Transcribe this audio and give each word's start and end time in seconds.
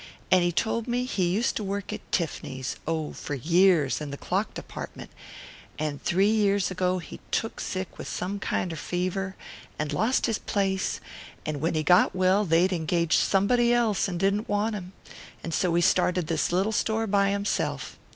And 0.31 0.43
he 0.43 0.51
told 0.51 0.87
me 0.87 1.05
he 1.05 1.27
used 1.29 1.55
to 1.57 1.63
work 1.63 1.93
at 1.93 2.11
Tiff'ny's, 2.11 2.75
oh, 2.87 3.13
for 3.13 3.35
years, 3.35 4.01
in 4.01 4.09
the 4.09 4.17
clock 4.17 4.55
department, 4.55 5.11
and 5.77 6.01
three 6.01 6.31
years 6.31 6.71
ago 6.71 6.97
he 6.97 7.19
took 7.29 7.59
sick 7.59 7.99
with 7.99 8.07
some 8.07 8.39
kinder 8.39 8.75
fever, 8.75 9.35
and 9.77 9.93
lost 9.93 10.25
his 10.25 10.39
place, 10.39 10.99
and 11.45 11.61
when 11.61 11.75
he 11.75 11.83
got 11.83 12.15
well 12.15 12.45
they'd 12.45 12.73
engaged 12.73 13.19
somebody 13.19 13.71
else 13.71 14.07
and 14.07 14.19
didn't 14.19 14.49
want 14.49 14.73
him, 14.73 14.93
and 15.43 15.53
so 15.53 15.71
he 15.75 15.83
started 15.83 16.25
this 16.25 16.51
little 16.51 16.71
store 16.71 17.05
by 17.05 17.29
himself. 17.29 17.95